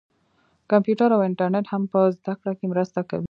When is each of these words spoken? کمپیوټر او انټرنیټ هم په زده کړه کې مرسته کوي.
کمپیوټر 0.71 1.09
او 1.15 1.21
انټرنیټ 1.27 1.65
هم 1.71 1.83
په 1.91 1.99
زده 2.17 2.33
کړه 2.39 2.51
کې 2.57 2.65
مرسته 2.73 2.99
کوي. 3.09 3.19